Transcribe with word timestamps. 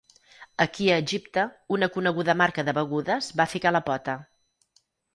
Aquí 0.63 0.87
a 0.93 0.95
Egipte 1.01 1.43
una 1.77 1.91
coneguda 1.97 2.37
marca 2.41 2.67
de 2.71 2.77
begudes 2.81 3.31
va 3.43 3.49
ficar 3.57 3.79
la 3.79 3.87
pota. 3.93 4.21